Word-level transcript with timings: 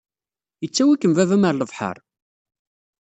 Yettawi-kem 0.61 1.13
baba-m 1.17 1.43
ɣer 1.47 1.55
lebḥer? 1.55 1.97